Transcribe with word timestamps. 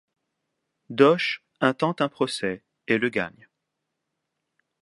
Doche 0.89 1.43
intente 1.59 2.01
un 2.01 2.09
procès 2.09 2.63
et 2.87 2.97
le 2.97 3.09
gagne. 3.09 3.47